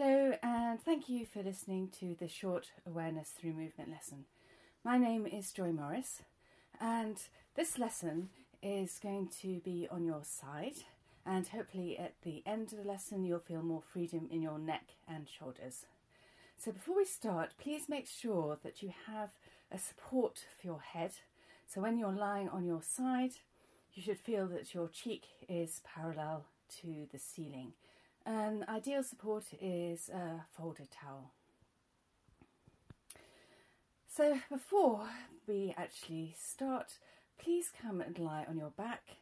Hello, 0.00 0.32
and 0.44 0.80
thank 0.80 1.08
you 1.08 1.26
for 1.26 1.42
listening 1.42 1.88
to 1.98 2.14
this 2.20 2.30
short 2.30 2.70
awareness 2.86 3.30
through 3.30 3.54
movement 3.54 3.90
lesson. 3.90 4.26
My 4.84 4.96
name 4.96 5.26
is 5.26 5.50
Joy 5.50 5.72
Morris, 5.72 6.22
and 6.80 7.16
this 7.56 7.80
lesson 7.80 8.28
is 8.62 9.00
going 9.02 9.28
to 9.42 9.58
be 9.58 9.88
on 9.90 10.04
your 10.04 10.22
side, 10.22 10.84
and 11.26 11.48
hopefully 11.48 11.98
at 11.98 12.14
the 12.22 12.44
end 12.46 12.72
of 12.72 12.78
the 12.78 12.88
lesson, 12.88 13.24
you'll 13.24 13.40
feel 13.40 13.60
more 13.60 13.82
freedom 13.82 14.28
in 14.30 14.40
your 14.40 14.60
neck 14.60 14.84
and 15.08 15.28
shoulders. 15.28 15.86
So, 16.56 16.70
before 16.70 16.98
we 16.98 17.04
start, 17.04 17.54
please 17.58 17.88
make 17.88 18.06
sure 18.06 18.56
that 18.62 18.80
you 18.80 18.92
have 19.08 19.30
a 19.72 19.80
support 19.80 20.44
for 20.60 20.64
your 20.64 20.80
head. 20.80 21.10
So, 21.66 21.80
when 21.80 21.98
you're 21.98 22.12
lying 22.12 22.48
on 22.48 22.64
your 22.64 22.82
side, 22.84 23.32
you 23.94 24.02
should 24.04 24.20
feel 24.20 24.46
that 24.46 24.74
your 24.74 24.86
cheek 24.86 25.24
is 25.48 25.80
parallel 25.84 26.44
to 26.82 27.08
the 27.10 27.18
ceiling. 27.18 27.72
An 28.26 28.64
ideal 28.68 29.02
support 29.02 29.44
is 29.60 30.08
a 30.08 30.44
folded 30.56 30.90
towel. 30.90 31.32
So, 34.06 34.38
before 34.50 35.08
we 35.46 35.74
actually 35.76 36.34
start, 36.38 36.98
please 37.38 37.70
come 37.80 38.00
and 38.00 38.18
lie 38.18 38.44
on 38.48 38.58
your 38.58 38.70
back 38.70 39.16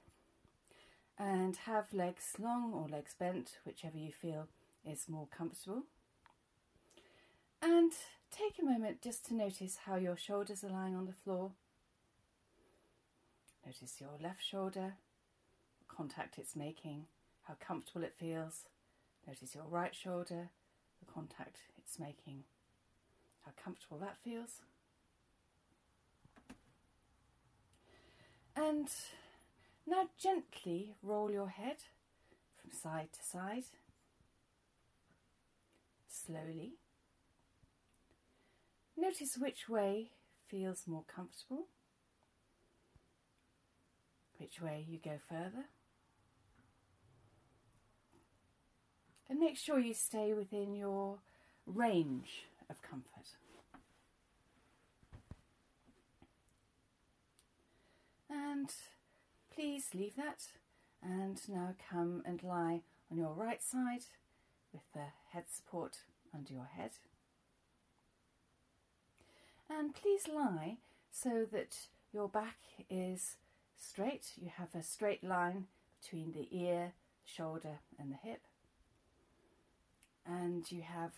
and 1.19 1.57
have 1.57 1.93
legs 1.93 2.35
long 2.39 2.73
or 2.73 2.89
legs 2.89 3.15
bent, 3.19 3.59
whichever 3.65 3.99
you 3.99 4.13
feel 4.13 4.49
is 4.85 5.09
more 5.09 5.29
comfortable. 5.37 5.83
And 7.63 7.93
take 8.31 8.59
a 8.59 8.65
moment 8.65 9.03
just 9.03 9.27
to 9.27 9.35
notice 9.35 9.79
how 9.87 9.97
your 9.97 10.17
shoulders 10.17 10.63
are 10.63 10.71
lying 10.71 10.95
on 10.95 11.07
the 11.07 11.13
floor. 11.13 11.53
Notice 13.65 14.01
your 14.01 14.17
left 14.23 14.45
shoulder, 14.45 14.95
contact 15.89 16.39
it's 16.39 16.55
making, 16.55 17.07
how 17.43 17.55
comfortable 17.59 18.05
it 18.05 18.15
feels. 18.19 18.65
Notice 19.27 19.55
your 19.55 19.65
right 19.69 19.95
shoulder, 19.95 20.51
the 21.01 21.13
contact 21.13 21.59
it's 21.79 21.99
making, 21.99 22.45
how 23.45 23.53
comfortable 23.63 23.99
that 23.99 24.17
feels. 24.23 24.63
And 28.55 28.89
now 29.87 30.09
gently 30.19 30.95
roll 31.03 31.31
your 31.31 31.49
head 31.49 31.77
from 32.61 32.71
side 32.73 33.09
to 33.13 33.23
side, 33.25 33.65
slowly. 36.09 36.75
Notice 38.97 39.37
which 39.37 39.69
way 39.69 40.11
feels 40.49 40.85
more 40.87 41.05
comfortable, 41.07 41.67
which 44.39 44.61
way 44.61 44.87
you 44.89 44.99
go 44.99 45.19
further. 45.29 45.67
And 49.37 49.45
make 49.45 49.59
sure 49.59 49.79
you 49.79 49.93
stay 49.93 50.33
within 50.33 50.75
your 50.75 51.19
range 51.67 52.47
of 52.71 52.81
comfort. 52.81 53.37
And 58.31 58.73
please 59.55 59.89
leave 59.93 60.17
that. 60.17 60.45
And 61.03 61.39
now 61.51 61.75
come 61.91 62.23
and 62.25 62.43
lie 62.43 62.81
on 63.11 63.19
your 63.19 63.35
right 63.35 63.63
side 63.63 64.07
with 64.73 64.91
the 64.95 65.09
head 65.35 65.45
support 65.55 65.99
under 66.35 66.55
your 66.55 66.71
head. 66.75 66.93
And 69.69 69.95
please 69.95 70.27
lie 70.35 70.79
so 71.13 71.45
that 71.53 71.77
your 72.11 72.31
back 72.31 72.57
is 72.89 73.37
straight. 73.77 74.29
You 74.41 74.49
have 74.57 74.75
a 74.75 74.83
straight 74.83 75.23
line 75.23 75.67
between 76.01 76.33
the 76.33 76.49
ear, 76.51 76.95
shoulder, 77.27 77.81
and 77.99 78.11
the 78.11 78.17
hip. 78.27 78.41
And 80.29 80.71
you 80.71 80.83
have 80.83 81.13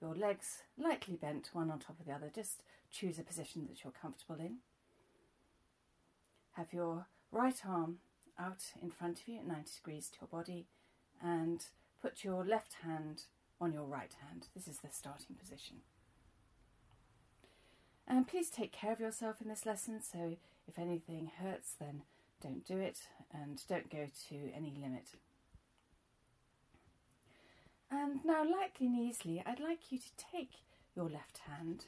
your 0.00 0.14
legs 0.14 0.62
lightly 0.76 1.16
bent 1.16 1.50
one 1.52 1.70
on 1.70 1.78
top 1.78 2.00
of 2.00 2.06
the 2.06 2.12
other. 2.12 2.30
Just 2.34 2.62
choose 2.90 3.18
a 3.18 3.22
position 3.22 3.66
that 3.68 3.84
you're 3.84 3.92
comfortable 3.92 4.36
in. 4.40 4.58
Have 6.52 6.72
your 6.72 7.06
right 7.30 7.60
arm 7.66 7.98
out 8.38 8.62
in 8.82 8.90
front 8.90 9.20
of 9.20 9.28
you 9.28 9.38
at 9.38 9.46
90 9.46 9.70
degrees 9.76 10.08
to 10.08 10.18
your 10.20 10.28
body 10.28 10.66
and 11.22 11.66
put 12.00 12.24
your 12.24 12.44
left 12.44 12.76
hand 12.84 13.24
on 13.60 13.72
your 13.72 13.84
right 13.84 14.14
hand. 14.26 14.48
This 14.54 14.68
is 14.68 14.78
the 14.78 14.88
starting 14.90 15.36
position. 15.36 15.78
And 18.06 18.26
please 18.26 18.50
take 18.50 18.72
care 18.72 18.92
of 18.92 19.00
yourself 19.00 19.40
in 19.40 19.48
this 19.48 19.66
lesson, 19.66 20.00
so 20.00 20.36
if 20.66 20.78
anything 20.78 21.30
hurts, 21.40 21.74
then 21.78 22.02
don't 22.42 22.64
do 22.64 22.78
it 22.78 23.00
and 23.32 23.60
don't 23.68 23.90
go 23.90 24.06
to 24.28 24.36
any 24.56 24.74
limit. 24.80 25.10
And 27.90 28.24
now, 28.24 28.42
lightly 28.44 28.86
and 28.86 28.98
easily, 28.98 29.42
I'd 29.44 29.60
like 29.60 29.90
you 29.90 29.98
to 29.98 30.26
take 30.32 30.62
your 30.94 31.08
left 31.08 31.38
hand 31.48 31.86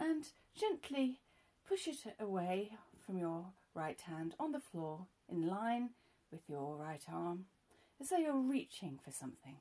and 0.00 0.24
gently 0.58 1.20
push 1.68 1.86
it 1.86 1.98
away 2.18 2.72
from 3.04 3.18
your 3.18 3.46
right 3.74 4.00
hand 4.00 4.34
on 4.40 4.52
the 4.52 4.60
floor 4.60 5.06
in 5.30 5.46
line 5.46 5.90
with 6.32 6.40
your 6.48 6.76
right 6.76 7.02
arm, 7.12 7.44
as 8.00 8.08
though 8.08 8.16
you're 8.16 8.36
reaching 8.36 8.98
for 9.04 9.10
something. 9.10 9.56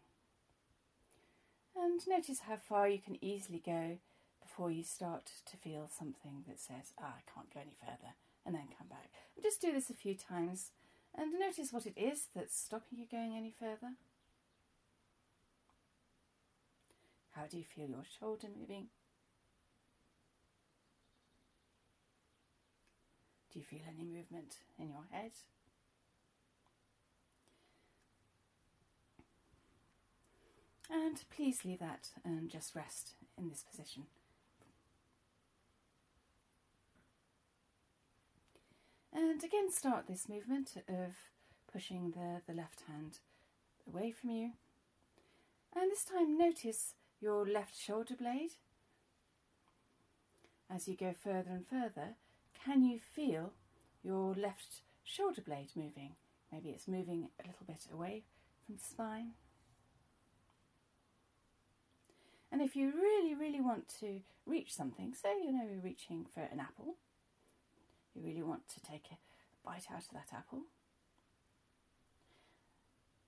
And 1.76 2.02
notice 2.08 2.40
how 2.48 2.56
far 2.56 2.88
you 2.88 3.00
can 3.00 3.24
easily 3.24 3.62
go 3.64 3.98
before 4.42 4.72
you 4.72 4.84
start 4.84 5.32
to 5.50 5.58
feel 5.58 5.90
something 5.98 6.44
that 6.48 6.60
says, 6.60 6.94
ah, 7.00 7.16
I 7.18 7.32
can't 7.34 7.54
go 7.54 7.60
any 7.60 7.76
further, 7.80 8.14
and 8.46 8.56
then 8.56 8.70
come 8.78 8.88
back. 8.88 9.10
And 9.36 9.44
just 9.44 9.62
do 9.62 9.72
this 9.72 9.90
a 9.90 9.94
few 9.94 10.16
times 10.16 10.72
and 11.18 11.34
notice 11.40 11.74
what 11.74 11.86
it 11.86 11.98
is 11.98 12.28
that's 12.36 12.58
stopping 12.58 13.00
you 13.00 13.06
going 13.10 13.36
any 13.36 13.52
further. 13.52 13.94
How 17.38 17.46
do 17.46 17.58
you 17.58 17.64
feel 17.64 17.88
your 17.88 18.04
shoulder 18.20 18.48
moving? 18.60 18.88
Do 23.54 23.60
you 23.60 23.66
feel 23.66 23.82
any 23.88 24.04
movement 24.04 24.56
in 24.80 24.90
your 24.90 25.06
head? 25.12 25.32
And 30.90 31.22
please 31.36 31.64
leave 31.64 31.80
that 31.80 32.10
and 32.26 32.50
just 32.50 32.76
rest 32.76 33.12
in 33.38 33.50
this 33.50 33.64
position. 33.70 34.04
And 39.14 39.44
again, 39.44 39.72
start 39.72 40.08
this 40.08 40.28
movement 40.28 40.72
of 40.88 41.14
pushing 41.72 42.12
the, 42.12 42.42
the 42.48 42.60
left 42.60 42.84
hand 42.88 43.20
away 43.88 44.12
from 44.12 44.32
you. 44.32 44.52
And 45.76 45.92
this 45.92 46.04
time, 46.04 46.38
notice 46.38 46.94
your 47.20 47.48
left 47.48 47.76
shoulder 47.78 48.16
blade. 48.16 48.52
As 50.70 50.88
you 50.88 50.96
go 50.96 51.14
further 51.14 51.52
and 51.52 51.66
further, 51.68 52.16
can 52.64 52.84
you 52.84 53.00
feel 53.00 53.54
your 54.04 54.34
left 54.36 54.82
shoulder 55.04 55.42
blade 55.42 55.70
moving? 55.76 56.16
Maybe 56.52 56.70
it's 56.70 56.88
moving 56.88 57.30
a 57.44 57.48
little 57.48 57.66
bit 57.66 57.88
away 57.92 58.24
from 58.66 58.76
the 58.76 58.84
spine. 58.84 59.32
And 62.52 62.62
if 62.62 62.76
you 62.76 62.92
really, 62.92 63.36
really 63.36 63.62
want 63.62 63.88
to 64.00 64.22
reach 64.46 64.74
something, 64.74 65.14
say 65.14 65.30
you 65.44 65.52
know 65.52 65.68
you're 65.70 65.82
reaching 65.82 66.26
for 66.34 66.42
an 66.42 66.60
apple, 66.60 66.96
you 68.16 68.22
really 68.24 68.44
want 68.44 68.68
to 68.70 68.82
take 68.82 69.08
a 69.12 69.18
bite 69.66 69.88
out 69.92 70.04
of 70.04 70.14
that 70.14 70.30
apple, 70.34 70.64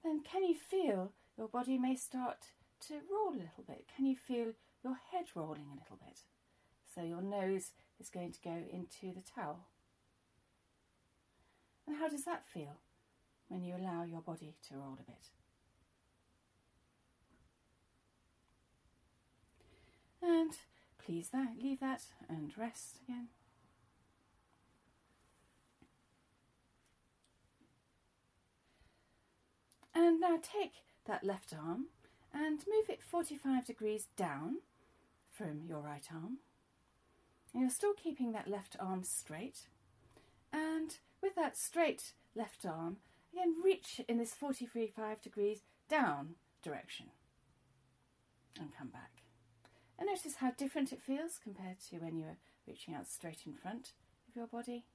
then 0.04 0.22
can 0.24 0.44
you 0.44 0.56
feel 0.56 1.12
your 1.38 1.48
body 1.48 1.78
may 1.78 1.96
start 1.96 2.52
to 2.88 2.94
roll 3.12 3.34
a 3.34 3.44
little 3.44 3.64
bit? 3.68 3.86
Can 3.96 4.06
you 4.06 4.16
feel 4.16 4.54
your 4.84 4.98
head 5.12 5.26
rolling 5.36 5.68
a 5.72 5.76
little 5.76 5.98
bit? 6.04 6.20
So 6.94 7.02
your 7.02 7.22
nose 7.22 7.72
is 8.00 8.10
going 8.10 8.32
to 8.32 8.42
go 8.42 8.64
into 8.72 9.14
the 9.14 9.22
towel. 9.22 9.68
And 11.88 11.98
how 11.98 12.08
does 12.08 12.26
that 12.26 12.46
feel 12.48 12.78
when 13.48 13.64
you 13.64 13.76
allow 13.76 14.04
your 14.04 14.22
body 14.22 14.56
to 14.70 14.76
roll 14.76 14.98
a 15.00 15.04
bit? 15.04 15.30
And 20.22 20.52
please 21.04 21.30
that, 21.30 21.54
leave 21.62 21.80
that 21.80 22.04
and 22.28 22.52
rest 22.58 22.98
again. 23.04 23.30
And 29.96 30.20
now 30.20 30.38
take 30.38 30.74
that 31.08 31.24
left 31.24 31.54
arm 31.54 31.88
and 32.34 32.60
move 32.68 32.90
it 32.90 33.02
45 33.02 33.66
degrees 33.66 34.08
down 34.16 34.58
from 35.32 35.62
your 35.68 35.80
right 35.80 36.08
arm. 36.14 36.40
And 37.54 37.62
you're 37.62 37.70
still 37.70 37.94
keeping 37.94 38.32
that 38.32 38.48
left 38.48 38.76
arm 38.80 39.04
straight. 39.04 39.68
And 40.54 40.98
with 41.22 41.36
that 41.36 41.58
straight 41.58 42.14
left 42.36 42.66
arm, 42.66 42.98
again 43.34 43.56
reach 43.64 44.02
in 44.08 44.18
this 44.18 44.34
45 44.34 45.22
degrees 45.22 45.62
down 45.90 46.36
direction 46.62 47.08
and 48.60 48.76
come 48.78 48.90
back. 48.90 49.24
And 49.98 50.08
notice 50.08 50.36
how 50.36 50.52
different 50.52 50.94
it 50.94 51.02
feels 51.02 51.40
compared 51.44 51.80
to 51.90 51.98
when 51.98 52.18
you're 52.18 52.38
reaching 52.68 52.94
out 52.94 53.08
straight 53.08 53.42
in 53.46 53.54
front 53.54 53.94
of 54.30 54.36
your 54.36 54.48
body. 54.48 54.86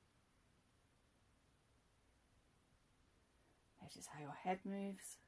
Notice 3.82 4.08
how 4.14 4.20
your 4.20 4.32
head 4.32 4.60
moves. 4.64 5.18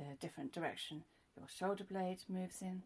The 0.00 0.16
different 0.18 0.52
direction 0.52 1.04
your 1.36 1.46
shoulder 1.48 1.84
blade 1.84 2.22
moves 2.28 2.62
in. 2.62 2.82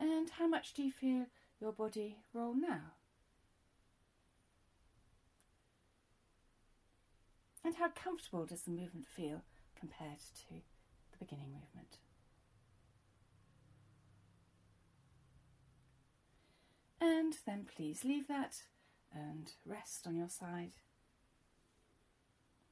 And 0.00 0.30
how 0.30 0.48
much 0.48 0.74
do 0.74 0.82
you 0.82 0.90
feel 0.90 1.26
your 1.60 1.72
body 1.72 2.16
roll 2.32 2.54
now? 2.54 2.94
And 7.64 7.76
how 7.76 7.90
comfortable 7.90 8.44
does 8.44 8.62
the 8.62 8.72
movement 8.72 9.06
feel 9.06 9.42
compared 9.78 10.18
to 10.18 10.54
the 11.12 11.18
beginning 11.20 11.52
movement? 11.52 11.98
And 17.00 17.36
then 17.46 17.66
please 17.76 18.04
leave 18.04 18.26
that 18.26 18.62
and 19.14 19.52
rest 19.66 20.06
on 20.06 20.16
your 20.16 20.28
side. 20.28 20.72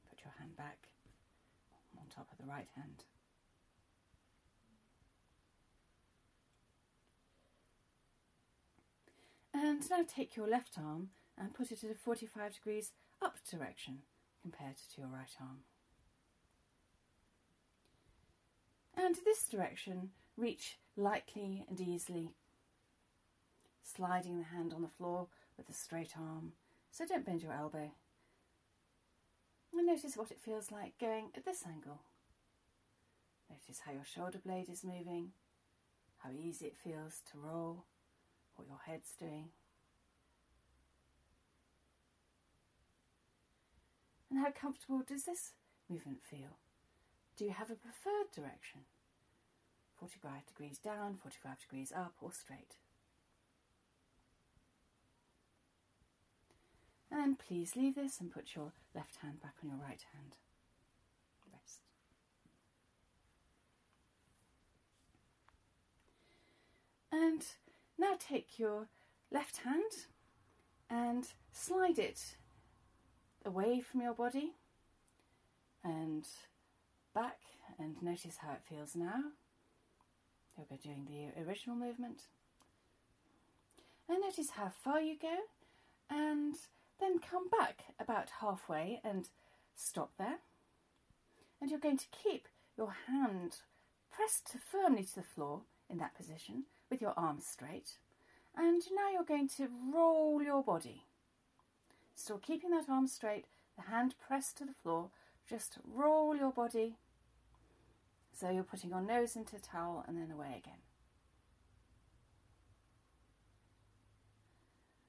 Put 0.09 0.23
your 0.23 0.33
hand 0.39 0.55
back 0.57 0.87
on 1.97 2.03
top 2.09 2.27
of 2.31 2.37
the 2.37 2.49
right 2.49 2.67
hand. 2.75 3.03
And 9.53 9.89
now 9.89 10.03
take 10.07 10.35
your 10.35 10.47
left 10.47 10.77
arm 10.77 11.09
and 11.37 11.53
put 11.53 11.71
it 11.71 11.83
at 11.83 11.91
a 11.91 11.95
45 11.95 12.53
degrees 12.53 12.91
up 13.21 13.37
direction 13.49 13.99
compared 14.41 14.77
to 14.77 15.01
your 15.01 15.09
right 15.09 15.35
arm. 15.39 15.59
And 18.95 19.15
this 19.23 19.47
direction, 19.47 20.09
reach 20.37 20.77
lightly 20.95 21.65
and 21.69 21.79
easily, 21.79 22.35
sliding 23.95 24.37
the 24.37 24.55
hand 24.55 24.73
on 24.73 24.81
the 24.81 24.87
floor 24.87 25.27
with 25.57 25.69
a 25.69 25.73
straight 25.73 26.13
arm, 26.17 26.53
so 26.91 27.05
don't 27.05 27.25
bend 27.25 27.41
your 27.41 27.53
elbow. 27.53 27.91
And 29.73 29.87
notice 29.87 30.17
what 30.17 30.31
it 30.31 30.39
feels 30.39 30.71
like 30.71 30.99
going 30.99 31.29
at 31.35 31.45
this 31.45 31.63
angle. 31.65 32.01
Notice 33.49 33.81
how 33.85 33.91
your 33.91 34.05
shoulder 34.05 34.39
blade 34.43 34.69
is 34.69 34.83
moving, 34.83 35.31
how 36.19 36.29
easy 36.31 36.65
it 36.65 36.77
feels 36.77 37.21
to 37.31 37.37
roll, 37.37 37.85
what 38.55 38.67
your 38.67 38.79
head's 38.85 39.13
doing. 39.17 39.49
And 44.29 44.39
how 44.39 44.51
comfortable 44.51 45.01
does 45.05 45.25
this 45.25 45.51
movement 45.89 46.19
feel? 46.23 46.57
Do 47.37 47.43
you 47.45 47.51
have 47.51 47.69
a 47.69 47.75
preferred 47.75 48.31
direction? 48.33 48.81
45 49.99 50.45
degrees 50.47 50.77
down, 50.77 51.17
45 51.21 51.59
degrees 51.59 51.91
up, 51.95 52.13
or 52.21 52.31
straight? 52.31 52.77
And 57.11 57.19
then 57.19 57.35
please 57.35 57.75
leave 57.75 57.95
this 57.95 58.21
and 58.21 58.31
put 58.31 58.55
your 58.55 58.71
left 58.95 59.17
hand 59.17 59.41
back 59.41 59.55
on 59.61 59.69
your 59.69 59.79
right 59.79 60.03
hand. 60.13 60.37
Rest. 61.51 61.81
And 67.11 67.43
now 67.99 68.15
take 68.17 68.57
your 68.57 68.87
left 69.29 69.57
hand 69.57 70.07
and 70.89 71.27
slide 71.51 71.99
it 71.99 72.37
away 73.45 73.81
from 73.81 74.01
your 74.01 74.13
body 74.13 74.53
and 75.83 76.25
back 77.13 77.39
and 77.77 78.01
notice 78.01 78.37
how 78.37 78.51
it 78.51 78.61
feels 78.69 78.95
now. 78.95 79.21
You'll 80.55 80.67
be 80.69 80.77
doing 80.77 81.07
the 81.09 81.41
original 81.41 81.75
movement. 81.75 82.23
And 84.07 84.21
notice 84.21 84.51
how 84.51 84.69
far 84.69 85.01
you 85.01 85.15
go 85.19 85.35
and 86.09 86.55
then 87.01 87.19
come 87.19 87.49
back 87.49 87.83
about 87.99 88.29
halfway 88.39 89.01
and 89.03 89.27
stop 89.75 90.11
there. 90.17 90.37
And 91.59 91.69
you're 91.69 91.79
going 91.79 91.97
to 91.97 92.05
keep 92.11 92.47
your 92.77 92.93
hand 93.07 93.57
pressed 94.11 94.55
firmly 94.71 95.03
to 95.03 95.15
the 95.15 95.23
floor 95.23 95.61
in 95.89 95.97
that 95.97 96.15
position 96.15 96.63
with 96.89 97.01
your 97.01 97.13
arms 97.17 97.45
straight. 97.45 97.97
And 98.55 98.81
now 98.95 99.11
you're 99.11 99.23
going 99.23 99.49
to 99.57 99.67
roll 99.93 100.41
your 100.41 100.63
body. 100.63 101.03
Still 102.15 102.37
keeping 102.37 102.71
that 102.71 102.89
arm 102.89 103.07
straight, 103.07 103.45
the 103.75 103.91
hand 103.91 104.15
pressed 104.25 104.57
to 104.57 104.65
the 104.65 104.75
floor. 104.83 105.09
Just 105.49 105.77
roll 105.93 106.35
your 106.35 106.51
body. 106.51 106.95
So 108.37 108.49
you're 108.49 108.63
putting 108.63 108.89
your 108.89 109.01
nose 109.01 109.35
into 109.35 109.55
the 109.55 109.61
towel 109.61 110.03
and 110.07 110.17
then 110.17 110.31
away 110.31 110.55
again. 110.57 110.79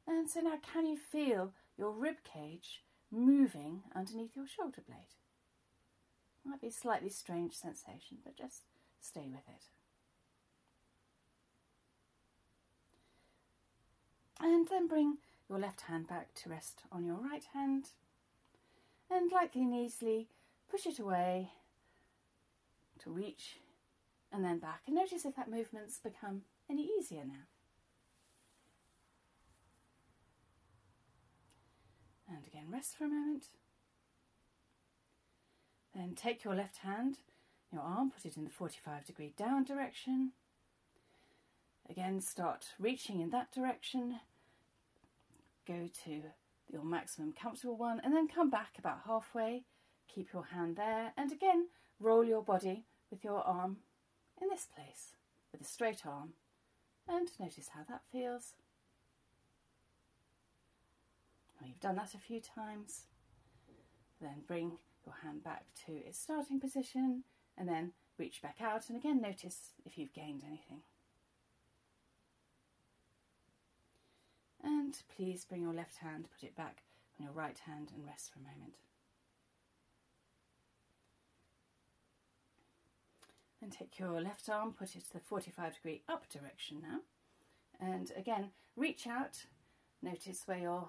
And 0.06 0.28
so 0.28 0.40
now, 0.40 0.58
can 0.72 0.86
you 0.86 0.96
feel 0.96 1.52
your 1.76 1.90
rib 1.90 2.16
cage 2.24 2.82
moving 3.10 3.82
underneath 3.94 4.36
your 4.36 4.46
shoulder 4.46 4.82
blade? 4.86 5.16
Might 6.44 6.60
be 6.60 6.68
a 6.68 6.72
slightly 6.72 7.08
strange 7.08 7.54
sensation, 7.54 8.18
but 8.24 8.36
just 8.36 8.62
stay 9.00 9.28
with 9.28 9.48
it. 9.48 9.64
And 14.40 14.66
then 14.68 14.88
bring 14.88 15.18
your 15.48 15.60
left 15.60 15.82
hand 15.82 16.08
back 16.08 16.34
to 16.34 16.50
rest 16.50 16.82
on 16.90 17.04
your 17.04 17.16
right 17.16 17.44
hand. 17.52 17.90
And 19.08 19.30
lightly 19.30 19.62
and 19.62 19.74
easily 19.74 20.28
push 20.70 20.86
it 20.86 20.98
away 20.98 21.52
to 23.00 23.10
reach 23.10 23.58
and 24.32 24.44
then 24.44 24.58
back. 24.58 24.82
And 24.86 24.96
notice 24.96 25.24
if 25.24 25.36
that 25.36 25.50
movement's 25.50 25.98
become 25.98 26.42
any 26.70 26.88
easier 26.98 27.24
now. 27.24 27.44
And 32.42 32.52
again, 32.52 32.72
rest 32.72 32.96
for 32.96 33.04
a 33.04 33.08
moment. 33.08 33.44
Then 35.94 36.14
take 36.14 36.42
your 36.42 36.54
left 36.54 36.78
hand, 36.78 37.18
your 37.72 37.82
arm, 37.82 38.10
put 38.10 38.24
it 38.24 38.36
in 38.36 38.44
the 38.44 38.50
45 38.50 39.04
degree 39.04 39.32
down 39.36 39.64
direction. 39.64 40.32
Again, 41.88 42.20
start 42.20 42.68
reaching 42.78 43.20
in 43.20 43.30
that 43.30 43.52
direction 43.52 44.20
go 45.66 45.88
to 46.04 46.22
your 46.70 46.84
maximum 46.84 47.32
comfortable 47.32 47.76
one 47.76 48.00
and 48.02 48.14
then 48.14 48.28
come 48.28 48.50
back 48.50 48.74
about 48.78 49.02
halfway. 49.06 49.64
Keep 50.12 50.32
your 50.32 50.44
hand 50.44 50.76
there 50.76 51.12
and 51.16 51.32
again 51.32 51.68
roll 52.00 52.24
your 52.24 52.42
body 52.42 52.84
with 53.10 53.22
your 53.22 53.40
arm 53.46 53.78
in 54.40 54.48
this 54.48 54.66
place 54.74 55.12
with 55.52 55.60
a 55.60 55.64
straight 55.64 56.04
arm 56.04 56.30
and 57.08 57.28
notice 57.38 57.70
how 57.74 57.82
that 57.88 58.02
feels. 58.10 58.54
When 61.62 61.68
you've 61.68 61.78
done 61.78 61.94
that 61.94 62.14
a 62.14 62.18
few 62.18 62.40
times, 62.40 63.02
then 64.20 64.42
bring 64.48 64.78
your 65.06 65.14
hand 65.22 65.44
back 65.44 65.66
to 65.86 65.92
its 65.92 66.18
starting 66.18 66.58
position 66.58 67.22
and 67.56 67.68
then 67.68 67.92
reach 68.18 68.42
back 68.42 68.56
out 68.60 68.88
and 68.88 68.98
again 68.98 69.20
notice 69.20 69.74
if 69.84 69.96
you've 69.96 70.12
gained 70.12 70.42
anything. 70.44 70.80
And 74.60 75.00
please 75.16 75.44
bring 75.44 75.62
your 75.62 75.72
left 75.72 75.98
hand, 75.98 76.26
put 76.36 76.44
it 76.44 76.56
back 76.56 76.82
on 77.20 77.26
your 77.26 77.32
right 77.32 77.58
hand, 77.64 77.92
and 77.94 78.04
rest 78.04 78.32
for 78.32 78.40
a 78.40 78.42
moment. 78.42 78.74
And 83.62 83.70
take 83.70 84.00
your 84.00 84.20
left 84.20 84.48
arm, 84.48 84.72
put 84.76 84.96
it 84.96 85.04
to 85.04 85.12
the 85.12 85.20
45 85.20 85.74
degree 85.74 86.02
up 86.08 86.28
direction 86.28 86.78
now. 86.82 87.02
And 87.78 88.10
again, 88.16 88.50
reach 88.74 89.06
out, 89.06 89.46
notice 90.02 90.42
where 90.46 90.58
your 90.58 90.88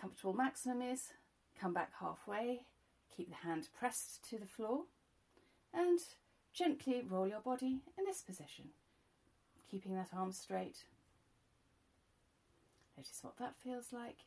comfortable 0.00 0.32
maximum 0.32 0.82
is, 0.82 1.12
come 1.60 1.72
back 1.72 1.92
halfway, 2.00 2.62
keep 3.14 3.28
the 3.28 3.48
hand 3.48 3.68
pressed 3.78 4.28
to 4.30 4.38
the 4.38 4.46
floor, 4.46 4.84
and 5.72 6.00
gently 6.52 7.02
roll 7.08 7.28
your 7.28 7.40
body 7.40 7.80
in 7.96 8.04
this 8.04 8.22
position, 8.22 8.70
keeping 9.70 9.94
that 9.94 10.10
arm 10.12 10.32
straight 10.32 10.84
Notice 12.98 13.20
what 13.22 13.36
that 13.38 13.54
feels 13.62 13.92
like. 13.92 14.24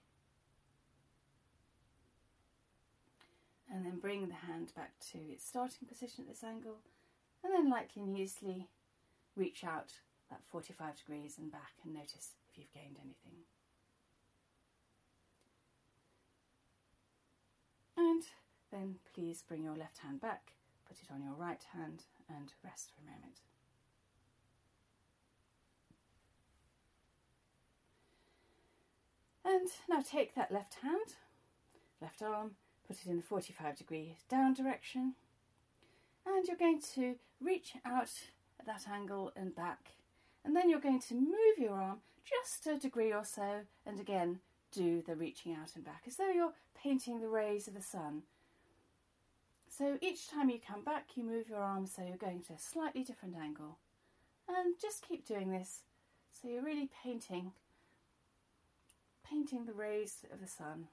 And 3.69 3.85
then 3.85 3.99
bring 3.99 4.29
the 4.29 4.47
hand 4.47 4.71
back 4.77 4.93
to 5.11 5.17
its 5.29 5.45
starting 5.45 5.89
position 5.89 6.23
at 6.23 6.29
this 6.29 6.43
angle, 6.43 6.77
and 7.43 7.53
then 7.53 7.69
lightly 7.69 8.01
and 8.03 8.17
easily 8.17 8.69
reach 9.35 9.65
out 9.65 9.91
that 10.29 10.39
45 10.49 10.95
degrees 10.95 11.35
and 11.37 11.51
back 11.51 11.73
and 11.83 11.93
notice 11.93 12.35
if 12.49 12.57
you've 12.57 12.71
gained 12.71 12.95
anything. 12.97 13.43
And 18.01 18.23
then 18.71 18.95
please 19.13 19.43
bring 19.47 19.63
your 19.63 19.75
left 19.75 19.99
hand 19.99 20.19
back, 20.19 20.53
put 20.87 20.97
it 20.97 21.13
on 21.13 21.21
your 21.21 21.35
right 21.35 21.63
hand, 21.71 22.05
and 22.27 22.51
rest 22.63 22.89
for 22.89 23.01
a 23.01 23.11
moment. 23.11 23.41
And 29.45 29.69
now 29.87 30.01
take 30.01 30.33
that 30.33 30.51
left 30.51 30.77
hand, 30.81 31.13
left 32.01 32.23
arm, 32.23 32.51
put 32.87 32.97
it 33.05 33.07
in 33.07 33.17
the 33.17 33.23
45 33.23 33.77
degree 33.77 34.15
down 34.27 34.55
direction, 34.55 35.13
and 36.25 36.47
you're 36.47 36.57
going 36.57 36.81
to 36.95 37.17
reach 37.39 37.73
out 37.85 38.09
at 38.59 38.65
that 38.65 38.87
angle 38.91 39.31
and 39.35 39.55
back. 39.55 39.91
And 40.43 40.55
then 40.55 40.71
you're 40.71 40.79
going 40.79 41.01
to 41.01 41.13
move 41.13 41.59
your 41.59 41.73
arm 41.73 41.99
just 42.23 42.65
a 42.65 42.79
degree 42.79 43.13
or 43.13 43.23
so, 43.23 43.61
and 43.85 43.99
again, 43.99 44.39
do 44.71 45.01
the 45.01 45.15
reaching 45.15 45.53
out 45.53 45.75
and 45.75 45.83
back, 45.83 46.03
as 46.07 46.15
though 46.15 46.31
you're 46.31 46.53
painting 46.81 47.19
the 47.19 47.27
rays 47.27 47.67
of 47.67 47.73
the 47.73 47.81
sun. 47.81 48.23
So 49.69 49.97
each 50.01 50.29
time 50.29 50.49
you 50.49 50.59
come 50.59 50.83
back, 50.83 51.09
you 51.15 51.23
move 51.23 51.49
your 51.49 51.59
arms 51.59 51.93
so 51.95 52.03
you're 52.03 52.17
going 52.17 52.41
to 52.43 52.53
a 52.53 52.59
slightly 52.59 53.03
different 53.03 53.35
angle. 53.35 53.77
And 54.47 54.75
just 54.81 55.07
keep 55.07 55.25
doing 55.25 55.51
this 55.51 55.79
so 56.31 56.47
you're 56.47 56.63
really 56.63 56.89
painting 57.03 57.51
painting 59.31 59.65
the 59.65 59.73
rays 59.73 60.25
of 60.33 60.41
the 60.41 60.47
sun. 60.47 60.87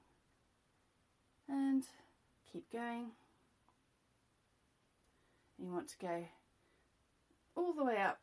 And 1.48 1.84
keep 2.52 2.70
going. 2.70 3.10
You 5.58 5.72
want 5.72 5.88
to 5.88 5.98
go 5.98 6.24
all 7.56 7.72
the 7.72 7.84
way 7.84 8.00
up 8.00 8.20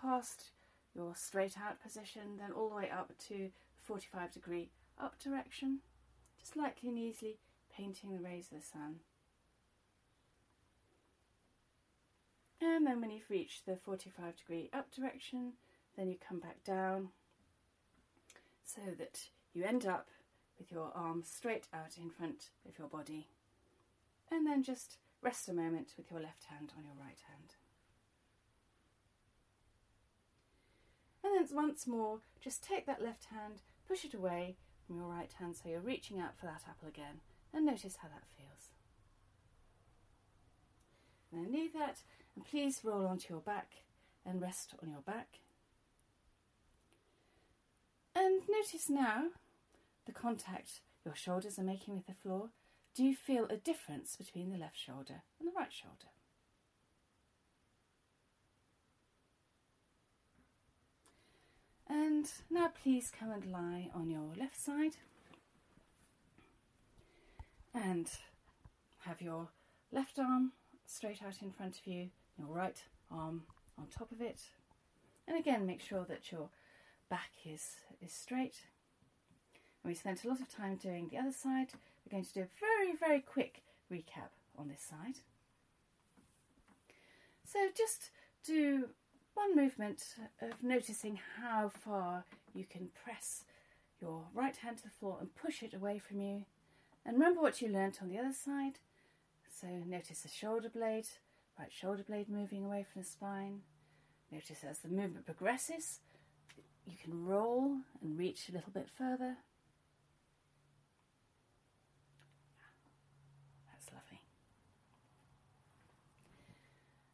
past 0.00 0.50
your 0.94 1.14
straight 1.16 1.54
out 1.58 1.82
position, 1.82 2.36
then 2.38 2.52
all 2.52 2.68
the 2.68 2.76
way 2.76 2.90
up 2.90 3.12
to 3.28 3.50
45 3.82 4.32
degree 4.32 4.70
up 5.00 5.18
direction, 5.18 5.80
just 6.38 6.56
lightly 6.56 6.88
and 6.88 6.98
easily 6.98 7.38
painting 7.74 8.12
the 8.12 8.22
rays 8.22 8.48
of 8.52 8.60
the 8.60 8.64
sun. 8.64 8.96
And 12.60 12.86
then 12.86 13.00
when 13.00 13.10
you've 13.10 13.28
reached 13.28 13.66
the 13.66 13.76
45 13.76 14.36
degree 14.36 14.70
up 14.72 14.94
direction, 14.94 15.54
then 15.96 16.08
you 16.08 16.16
come 16.16 16.38
back 16.38 16.62
down 16.64 17.08
so 18.64 18.80
that 18.98 19.28
you 19.52 19.64
end 19.64 19.84
up 19.84 20.08
with 20.58 20.70
your 20.70 20.92
arms 20.94 21.28
straight 21.28 21.66
out 21.74 21.98
in 22.00 22.08
front 22.10 22.50
of 22.68 22.78
your 22.78 22.88
body. 22.88 23.26
And 24.30 24.46
then 24.46 24.62
just 24.62 24.96
rest 25.20 25.48
a 25.48 25.52
moment 25.52 25.94
with 25.96 26.10
your 26.10 26.20
left 26.20 26.44
hand 26.44 26.72
on 26.76 26.84
your 26.84 26.94
right 26.94 27.20
hand. 27.28 27.56
And 31.24 31.34
then 31.34 31.56
once 31.56 31.86
more, 31.86 32.20
just 32.40 32.62
take 32.62 32.86
that 32.86 33.02
left 33.02 33.26
hand, 33.26 33.62
push 33.92 34.06
it 34.06 34.14
away 34.14 34.56
from 34.86 34.96
your 34.96 35.04
right 35.04 35.30
hand 35.38 35.54
so 35.54 35.68
you're 35.68 35.78
reaching 35.78 36.18
out 36.18 36.34
for 36.34 36.46
that 36.46 36.62
apple 36.66 36.88
again, 36.88 37.20
and 37.52 37.66
notice 37.66 37.96
how 38.00 38.08
that 38.08 38.24
feels. 38.38 38.70
And 41.30 41.44
then 41.44 41.52
leave 41.52 41.74
that, 41.74 41.98
and 42.34 42.42
please 42.42 42.80
roll 42.82 43.06
onto 43.06 43.34
your 43.34 43.42
back 43.42 43.82
and 44.24 44.40
rest 44.40 44.72
on 44.82 44.88
your 44.88 45.02
back. 45.02 45.40
And 48.16 48.40
notice 48.48 48.88
now 48.88 49.24
the 50.06 50.12
contact 50.12 50.80
your 51.04 51.14
shoulders 51.14 51.58
are 51.58 51.62
making 51.62 51.94
with 51.94 52.06
the 52.06 52.14
floor. 52.14 52.48
Do 52.94 53.04
you 53.04 53.14
feel 53.14 53.44
a 53.50 53.58
difference 53.58 54.16
between 54.16 54.50
the 54.50 54.58
left 54.58 54.78
shoulder 54.78 55.22
and 55.38 55.46
the 55.46 55.54
right 55.54 55.72
shoulder? 55.72 56.08
And 61.92 62.26
now 62.48 62.70
please 62.82 63.12
come 63.16 63.30
and 63.30 63.44
lie 63.52 63.90
on 63.94 64.08
your 64.08 64.30
left 64.40 64.58
side 64.58 64.96
and 67.74 68.08
have 69.00 69.20
your 69.20 69.48
left 69.92 70.18
arm 70.18 70.52
straight 70.86 71.22
out 71.22 71.42
in 71.42 71.50
front 71.50 71.78
of 71.78 71.86
you, 71.86 72.08
your 72.38 72.48
right 72.48 72.82
arm 73.10 73.42
on 73.78 73.88
top 73.88 74.10
of 74.10 74.22
it. 74.22 74.40
And 75.28 75.38
again, 75.38 75.66
make 75.66 75.82
sure 75.82 76.06
that 76.08 76.32
your 76.32 76.48
back 77.10 77.32
is, 77.44 77.76
is 78.00 78.10
straight. 78.10 78.56
And 79.84 79.90
we 79.90 79.94
spent 79.94 80.24
a 80.24 80.28
lot 80.28 80.40
of 80.40 80.48
time 80.48 80.76
doing 80.76 81.08
the 81.10 81.18
other 81.18 81.30
side. 81.30 81.74
We're 82.06 82.12
going 82.12 82.24
to 82.24 82.32
do 82.32 82.40
a 82.40 82.58
very, 82.58 82.96
very 82.98 83.20
quick 83.20 83.64
recap 83.92 84.32
on 84.56 84.68
this 84.68 84.80
side. 84.80 85.18
So 87.44 87.58
just 87.76 88.12
do 88.46 88.88
one 89.34 89.56
movement 89.56 90.02
of 90.40 90.62
noticing 90.62 91.18
how 91.40 91.68
far 91.68 92.24
you 92.54 92.64
can 92.64 92.88
press 93.04 93.44
your 94.00 94.24
right 94.34 94.56
hand 94.56 94.78
to 94.78 94.84
the 94.84 94.90
floor 94.90 95.18
and 95.20 95.34
push 95.34 95.62
it 95.62 95.74
away 95.74 95.98
from 95.98 96.20
you. 96.20 96.44
And 97.04 97.14
remember 97.14 97.40
what 97.40 97.60
you 97.60 97.68
learnt 97.68 98.00
on 98.02 98.08
the 98.08 98.18
other 98.18 98.32
side. 98.32 98.78
So 99.60 99.66
notice 99.86 100.20
the 100.20 100.28
shoulder 100.28 100.68
blade, 100.68 101.06
right 101.58 101.72
shoulder 101.72 102.02
blade 102.02 102.28
moving 102.28 102.64
away 102.64 102.84
from 102.90 103.02
the 103.02 103.08
spine. 103.08 103.60
Notice 104.30 104.64
as 104.68 104.78
the 104.78 104.88
movement 104.88 105.26
progresses, 105.26 106.00
you 106.86 106.94
can 107.02 107.24
roll 107.24 107.76
and 108.02 108.18
reach 108.18 108.48
a 108.48 108.52
little 108.52 108.72
bit 108.72 108.88
further. 108.96 109.36
That's 113.70 113.92
lovely. 113.92 114.20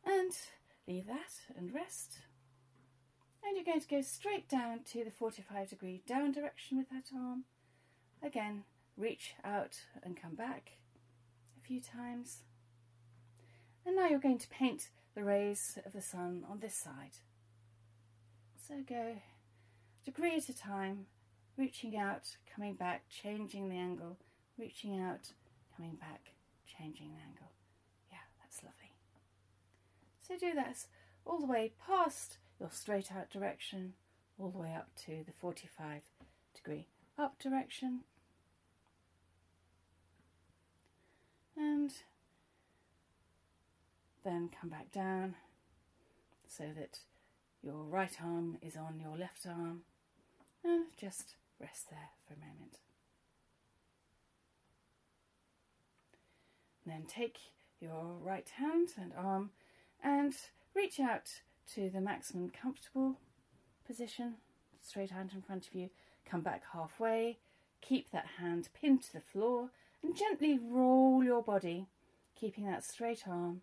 And 0.07 0.33
leave 0.89 1.07
that 1.07 1.35
and 1.57 1.75
rest. 1.75 2.19
And 3.45 3.57
you're 3.57 3.65
going 3.65 3.81
to 3.81 3.89
go 3.89 4.01
straight 4.01 4.49
down 4.49 4.81
to 4.93 5.05
the 5.05 5.11
45 5.11 5.69
degree 5.69 6.03
down 6.07 6.33
direction 6.33 6.79
with 6.79 6.89
that 6.89 7.15
arm. 7.15 7.45
Again, 8.23 8.65
reach 8.97 9.35
out 9.45 9.79
and 10.03 10.21
come 10.21 10.35
back 10.35 10.73
a 11.57 11.67
few 11.67 11.81
times. 11.81 12.39
And 13.87 13.95
now 13.95 14.09
you're 14.09 14.19
going 14.19 14.39
to 14.39 14.49
paint 14.49 14.89
the 15.15 15.23
rays 15.23 15.79
of 15.85 15.93
the 15.93 16.03
sun 16.03 16.45
on 16.51 16.61
this 16.61 16.75
side. 16.75 17.17
So 18.67 18.83
go 18.87 19.17
degree 20.05 20.37
at 20.37 20.49
a 20.49 20.57
time, 20.57 21.07
reaching 21.57 21.97
out, 21.97 22.37
coming 22.55 22.75
back, 22.75 23.05
changing 23.09 23.69
the 23.69 23.77
angle, 23.77 24.17
reaching 24.59 24.99
out, 24.99 25.33
coming 25.77 25.97
back, 25.97 26.33
changing 26.67 27.09
the 27.09 27.21
angle. 27.21 27.48
So 30.29 30.37
do 30.39 30.55
that 30.55 30.87
all 31.25 31.39
the 31.41 31.47
way 31.47 31.73
past 31.85 32.39
your 32.61 32.71
straight 32.71 33.11
out 33.11 33.31
direction, 33.31 33.95
all 34.39 34.51
the 34.51 34.59
way 34.59 34.75
up 34.75 34.91
to 35.07 35.25
the 35.27 35.33
45 35.41 36.03
degree 36.55 36.87
up 37.19 37.39
direction. 37.39 38.01
And 41.57 41.93
then 44.23 44.51
come 44.61 44.71
back 44.71 44.93
down 44.93 45.35
so 46.47 46.65
that 46.77 47.01
your 47.63 47.83
right 47.83 48.17
arm 48.23 48.59
is 48.63 48.77
on 48.77 49.01
your 49.01 49.17
left 49.17 49.47
arm 49.47 49.81
and 50.63 50.87
just 50.97 51.35
rest 51.59 51.91
there 51.91 52.11
for 52.27 52.35
a 52.35 52.39
moment. 52.39 52.79
then 56.89 57.05
take 57.07 57.39
your 57.81 58.17
right 58.23 58.49
hand 58.57 58.89
and 59.01 59.13
arm 59.17 59.51
and 60.03 60.35
reach 60.75 61.01
out 61.01 61.31
to 61.75 61.91
the 61.91 62.01
maximum 62.01 62.51
comfortable 62.51 63.17
position, 63.87 64.35
straight 64.81 65.11
hand 65.11 65.33
in 65.35 65.43
front 65.43 65.67
of 65.67 65.75
you. 65.75 65.91
Come 66.25 66.41
back 66.41 66.63
halfway, 66.73 67.39
keep 67.81 68.11
that 68.11 68.27
hand 68.39 68.69
pinned 68.79 69.03
to 69.05 69.13
the 69.15 69.21
floor, 69.21 69.71
and 70.03 70.17
gently 70.17 70.59
roll 70.59 71.25
your 71.25 71.43
body, 71.43 71.87
keeping 72.39 72.67
that 72.67 72.85
straight 72.85 73.27
arm. 73.27 73.63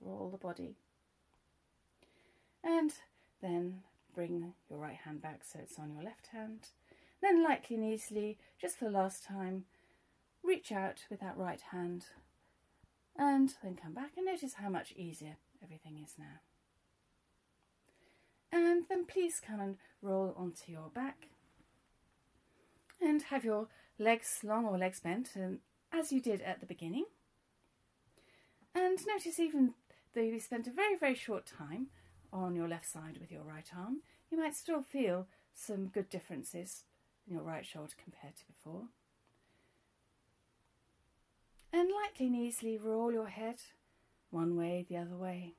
Roll 0.00 0.30
the 0.30 0.38
body. 0.38 0.76
And 2.62 2.92
then 3.40 3.82
bring 4.14 4.54
your 4.68 4.78
right 4.78 4.96
hand 5.04 5.22
back 5.22 5.42
so 5.44 5.60
it's 5.62 5.78
on 5.78 5.92
your 5.92 6.02
left 6.02 6.28
hand. 6.28 6.68
Then, 7.22 7.44
lightly 7.44 7.76
and 7.76 7.84
easily, 7.84 8.38
just 8.60 8.76
for 8.76 8.86
the 8.86 8.90
last 8.90 9.24
time, 9.24 9.64
reach 10.42 10.72
out 10.72 11.04
with 11.10 11.20
that 11.20 11.36
right 11.36 11.60
hand 11.70 12.06
and 13.20 13.52
then 13.62 13.76
come 13.76 13.92
back 13.92 14.12
and 14.16 14.24
notice 14.24 14.54
how 14.54 14.70
much 14.70 14.94
easier 14.96 15.36
everything 15.62 15.98
is 16.02 16.14
now. 16.18 16.40
And 18.50 18.84
then 18.88 19.04
please 19.04 19.42
come 19.46 19.60
and 19.60 19.76
roll 20.00 20.34
onto 20.38 20.72
your 20.72 20.88
back 20.88 21.28
and 22.98 23.22
have 23.24 23.44
your 23.44 23.68
legs 23.98 24.40
long 24.42 24.64
or 24.64 24.78
legs 24.78 25.00
bent 25.00 25.28
um, 25.36 25.58
as 25.92 26.10
you 26.10 26.20
did 26.22 26.40
at 26.40 26.60
the 26.60 26.66
beginning. 26.66 27.04
And 28.74 28.98
notice 29.06 29.38
even 29.38 29.74
though 30.14 30.22
you 30.22 30.40
spent 30.40 30.66
a 30.66 30.72
very, 30.72 30.96
very 30.96 31.14
short 31.14 31.44
time 31.44 31.88
on 32.32 32.56
your 32.56 32.68
left 32.68 32.90
side 32.90 33.18
with 33.20 33.30
your 33.30 33.42
right 33.42 33.68
arm, 33.76 33.98
you 34.30 34.38
might 34.38 34.56
still 34.56 34.80
feel 34.80 35.26
some 35.52 35.88
good 35.88 36.08
differences 36.08 36.84
in 37.28 37.34
your 37.34 37.42
right 37.42 37.66
shoulder 37.66 37.92
compared 38.02 38.36
to 38.36 38.46
before. 38.46 38.84
And 41.72 41.88
lightly 41.90 42.26
and 42.26 42.36
easily 42.36 42.76
roll 42.76 43.12
your 43.12 43.28
head 43.28 43.56
one 44.30 44.56
way, 44.56 44.84
the 44.88 44.96
other 44.96 45.16
way. 45.16 45.54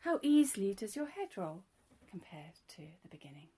How 0.00 0.18
easily 0.22 0.74
does 0.74 0.96
your 0.96 1.08
head 1.08 1.28
roll 1.36 1.62
compared 2.10 2.54
to 2.68 2.82
the 3.02 3.08
beginning? 3.08 3.48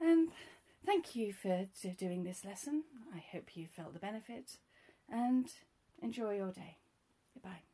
And 0.00 0.30
thank 0.86 1.14
you 1.14 1.32
for 1.32 1.66
doing 1.98 2.24
this 2.24 2.44
lesson. 2.44 2.84
I 3.14 3.22
hope 3.32 3.56
you 3.56 3.66
felt 3.66 3.92
the 3.92 3.98
benefit 3.98 4.56
and 5.10 5.46
enjoy 6.02 6.36
your 6.36 6.52
day. 6.52 6.78
Goodbye. 7.34 7.69